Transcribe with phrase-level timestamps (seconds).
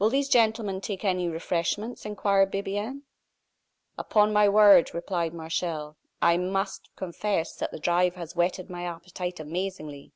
[0.00, 3.02] "Will these gentlemen take any refreshments?" inquired Bibiaine.
[3.96, 9.38] "Upon my word," replied Martial, "I must confess that the drive has whetted my appetite
[9.38, 10.10] amazingly."